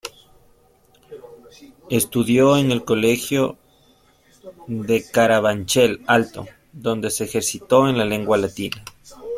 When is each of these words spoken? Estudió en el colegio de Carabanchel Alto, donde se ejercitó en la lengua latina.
Estudió 1.91 2.57
en 2.57 2.71
el 2.71 2.83
colegio 2.83 3.59
de 4.65 5.05
Carabanchel 5.07 6.01
Alto, 6.07 6.47
donde 6.73 7.11
se 7.11 7.25
ejercitó 7.25 7.87
en 7.87 7.99
la 7.99 8.05
lengua 8.05 8.39
latina. 8.39 8.83